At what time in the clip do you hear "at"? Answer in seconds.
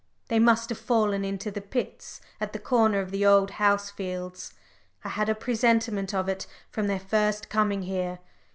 2.39-2.53